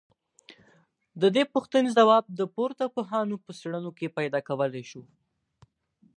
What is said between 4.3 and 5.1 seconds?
کولای سو